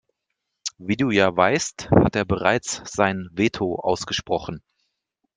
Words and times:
Wie 0.79 0.95
du 0.97 1.11
ja 1.11 1.37
weißt, 1.37 1.91
hat 1.91 2.15
er 2.15 2.25
bereits 2.25 2.81
sein 2.91 3.29
Veto 3.33 3.75
ausgesprochen. 3.75 4.63